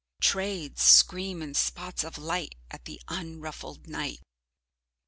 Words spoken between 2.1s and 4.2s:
light at the unruffled night.